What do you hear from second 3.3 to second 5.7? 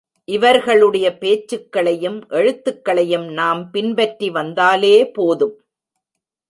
நாம் பின்பற்றி வந்தாலே போதும்.